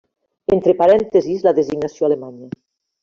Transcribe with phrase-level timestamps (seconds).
[0.55, 2.51] Entre parèntesis la designació alemanya.